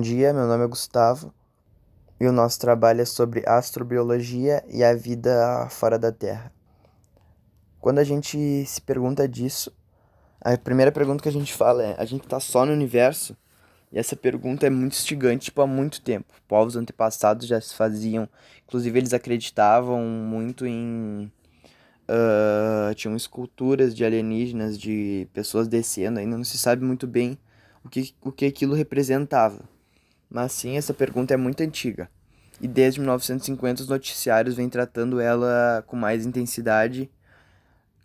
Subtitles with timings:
[0.00, 1.30] dia, meu nome é Gustavo
[2.18, 6.50] e o nosso trabalho é sobre astrobiologia e a vida fora da Terra.
[7.80, 9.70] Quando a gente se pergunta disso,
[10.40, 13.36] a primeira pergunta que a gente fala é: a gente está só no universo?
[13.92, 16.32] E essa pergunta é muito instigante, tipo, há muito tempo.
[16.48, 18.26] Povos antepassados já se faziam,
[18.66, 21.30] inclusive eles acreditavam muito em
[22.08, 27.38] uh, tinham esculturas de alienígenas, de pessoas descendo, ainda não se sabe muito bem
[27.84, 29.73] o que, o que aquilo representava.
[30.34, 32.10] Mas sim, essa pergunta é muito antiga.
[32.60, 37.08] E desde 1950 os noticiários vêm tratando ela com mais intensidade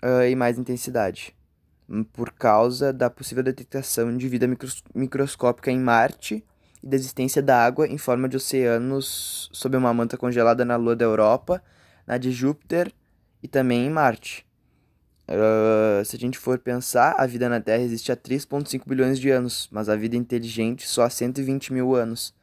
[0.04, 1.36] uh, e mais intensidade.
[1.90, 6.46] Hum, por causa da possível detectação de vida micros microscópica em Marte
[6.84, 10.96] e da existência da água em forma de oceanos sob uma manta congelada na Lua
[10.96, 11.64] da Europa,
[12.06, 12.94] na de Júpiter
[13.42, 14.46] e também em Marte.
[15.30, 19.30] Uh, se a gente for pensar, a vida na Terra existe há 3,5 bilhões de
[19.30, 22.34] anos, mas a vida inteligente só há 120 mil anos.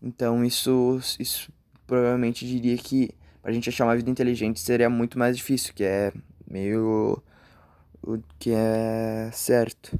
[0.00, 1.52] Então isso, isso
[1.88, 3.10] provavelmente diria que
[3.42, 6.12] para a gente achar uma vida inteligente seria muito mais difícil, que é
[6.48, 7.20] meio
[8.00, 9.98] o que é certo.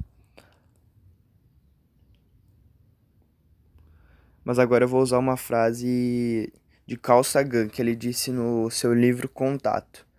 [4.43, 6.51] Mas agora eu vou usar uma frase
[6.87, 10.09] de Carl Sagan que ele disse no seu livro Contato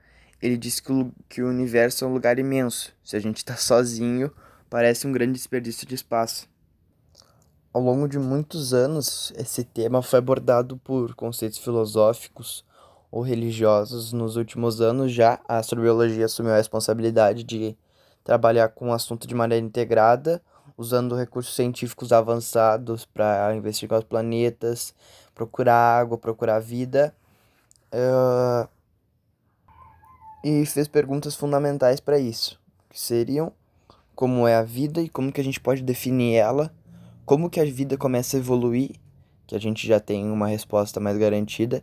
[0.43, 2.93] ele disse que o, que o universo é um lugar imenso.
[3.05, 4.31] Se a gente está sozinho,
[4.69, 6.51] parece um grande desperdício de espaço.
[7.73, 12.65] Ao longo de muitos anos, esse tema foi abordado por conceitos filosóficos
[13.11, 14.13] ou religiosos.
[14.13, 17.77] Nos últimos anos, já a astrobiologia assumiu a responsabilidade de
[18.25, 20.43] trabalhar com o assunto de maneira integrada,
[20.77, 24.95] usando recursos científicos avançados para investigar os planetas,
[25.35, 27.15] procurar água, procurar vida.
[27.93, 28.69] Uh,
[30.43, 32.61] e fez perguntas fundamentais para isso,
[32.91, 33.53] que seriam
[34.15, 36.75] como é a vida e como que a gente pode definir ela,
[37.25, 38.93] como que a vida começa a evoluir,
[39.47, 41.83] que a gente já tem uma resposta mais garantida,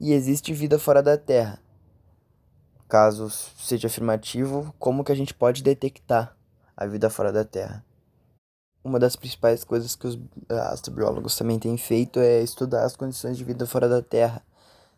[0.00, 1.60] e existe vida fora da Terra.
[2.88, 6.36] Caso seja afirmativo, como que a gente pode detectar
[6.76, 7.84] a vida fora da Terra?
[8.84, 10.18] Uma das principais coisas que os
[10.48, 14.42] astrobiólogos também têm feito é estudar as condições de vida fora da Terra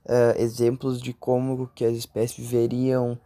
[0.05, 3.19] uh, exemplos de como que as espécies viveriam,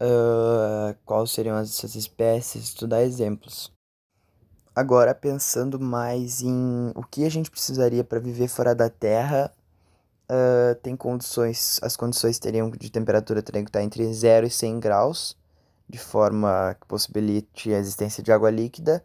[0.00, 3.72] uh, quais seriam essas espécies, estudar exemplos.
[4.74, 9.52] Agora, pensando mais em o que a gente precisaria para viver fora da Terra,
[10.30, 14.80] uh, tem condições, as condições teriam de temperatura teriam que estar entre 0 e 100
[14.80, 15.36] graus,
[15.88, 19.04] de forma que possibilite a existência de água líquida,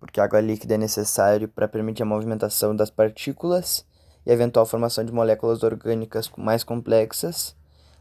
[0.00, 3.86] porque água líquida é necessário para permitir a movimentação das partículas
[4.26, 7.56] e eventual formação de moléculas orgânicas mais complexas,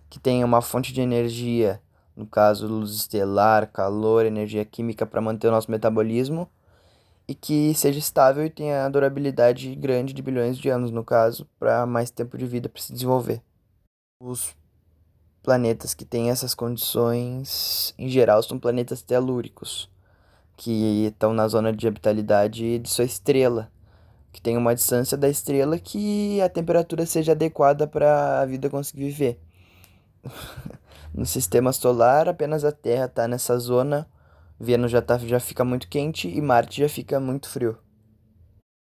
[0.09, 1.79] que tenham uma fonte de energia,
[2.15, 6.49] no caso luz estelar, calor, energia química para manter o nosso metabolismo,
[7.27, 11.85] e que seja estável e tenha durabilidade grande de bilhões de anos, no caso, para
[11.85, 13.41] mais tempo de vida para se desenvolver.
[14.19, 14.55] Os
[15.43, 19.89] planetas que têm essas condições, em geral, são planetas telúricos,
[20.57, 23.71] que estão na zona de habitabilidade de sua estrela,
[24.35, 29.05] que tenha uma distância da estrela que a temperatura seja adequada para a vida conseguir
[29.05, 29.39] viver.
[31.15, 34.05] no sistema solar, apenas a Terra está nessa zona.
[34.59, 37.77] Vênus já, tá, já fica muito quente e Marte já fica muito frio.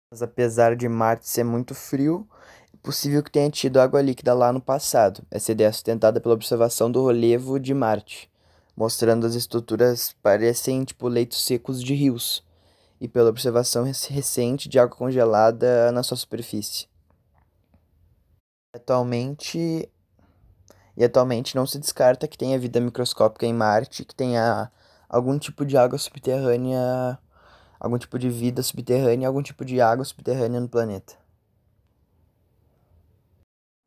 [0.09, 2.25] Mas apesar de Marte ser muito frio,
[2.73, 5.21] é possível que tenha tido água líquida lá no passado.
[5.29, 8.31] Essa ideia é sustentada pela observação do relevo de Marte,
[8.73, 12.41] mostrando as estruturas parecem tipo leitos secos de rios
[13.01, 16.87] e pela observação recente de água congelada na sua superfície.
[18.75, 19.89] Atualmente,
[20.95, 24.71] e atualmente não se descarta que tenha vida microscópica em Marte, que tenha
[25.09, 27.17] algum tipo de água subterrânea,
[27.79, 31.15] algum tipo de vida subterrânea, algum tipo de água subterrânea no planeta.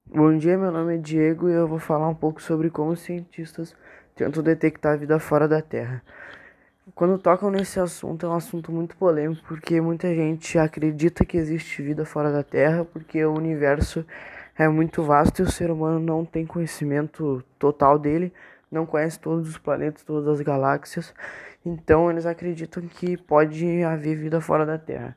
[0.06, 3.00] Bom dia, meu nome é Diego e eu vou falar um pouco sobre como os
[3.00, 3.76] cientistas
[4.16, 6.02] tentam detectar vida fora da Terra.
[6.92, 11.82] Quando tocam nesse assunto, é um assunto muito polêmico, porque muita gente acredita que existe
[11.82, 14.04] vida fora da Terra, porque o universo
[14.56, 18.30] é muito vasto e o ser humano não tem conhecimento total dele,
[18.70, 21.14] não conhece todos os planetas, todas as galáxias,
[21.64, 25.16] então eles acreditam que pode haver vida fora da Terra.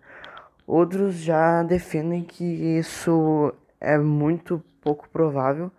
[0.65, 5.69] Outros já defendem que isso é muito pouco provável,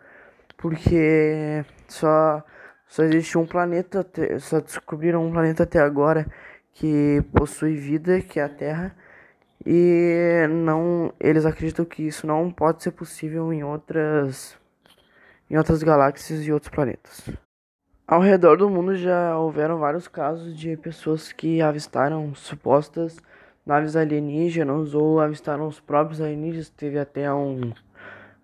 [0.59, 2.45] porque só
[2.89, 4.07] só existe um planeta,
[4.41, 6.27] só descobriram um planeta até agora
[6.73, 8.97] que possui vida, que é a Terra.
[9.67, 14.57] E não, eles acreditam que isso não pode ser possível em outras
[15.51, 17.29] em outras galáxias e outros planetas.
[18.07, 23.19] Ao redor do mundo já houveram vários casos de pessoas que avistaram supostas
[23.67, 26.71] naves alienígenas ou avistaram os próprios alienígenas.
[26.71, 27.73] Teve até um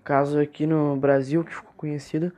[0.03, 2.31] caso aqui no Brasil que ficou conhecido,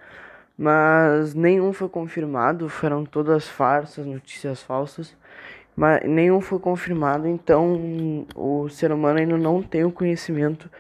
[0.57, 5.17] mas nenhum foi confirmado, foram todas farsas, notícias falsas,
[5.77, 10.71] mas nenhum foi confirmado, então o ser humano ainda não tem o conhecimento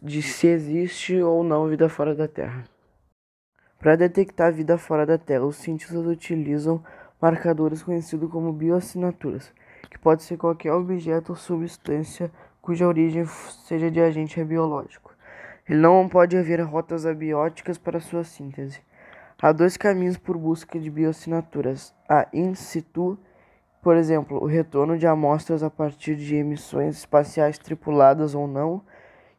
[0.00, 2.64] de se existe ou não vida fora da Terra.
[3.78, 6.84] Para detectar vida fora da Terra, os cientistas utilizam
[7.20, 9.52] marcadores conhecidos como bioassinaturas,
[9.90, 13.26] que pode ser qualquer objeto ou substância cuja origem
[13.66, 15.12] seja de agente biológico.
[15.68, 18.80] Ele não pode haver rotas abióticas para sua síntese.
[19.40, 23.18] Há dois caminhos por busca de bioassinaturas: a in situ,
[23.82, 28.82] por exemplo, o retorno de amostras a partir de emissões espaciais tripuladas ou não,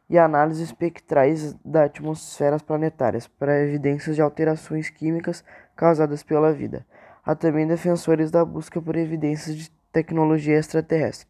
[0.08, 5.42] e análises espectrais da atmosferas planetárias para evidências de alterações químicas
[5.74, 6.86] causadas pela vida.
[7.24, 11.26] Há também defensores da busca por evidências de tecnologia extraterrestre.